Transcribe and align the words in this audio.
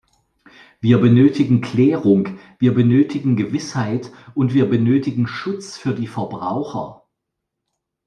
Wir 0.79 0.99
benötigen 0.99 1.61
Klärung, 1.61 2.39
wir 2.57 2.73
benötigen 2.73 3.35
Gewissheit 3.35 4.11
und 4.33 4.55
wir 4.55 4.67
benötigen 4.67 5.27
Schutz 5.27 5.77
für 5.77 5.93
die 5.93 6.07
Verbraucher. 6.07 7.03